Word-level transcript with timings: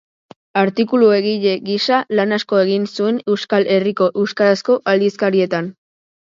Artikulu-egile 0.61 1.53
gisa 1.67 1.99
lan 2.21 2.33
asko 2.39 2.63
egin 2.63 2.89
zuen 2.95 3.21
Euskal 3.35 3.71
Herriko 3.77 4.11
euskarazko 4.25 4.81
aldizkarietan. 4.97 5.73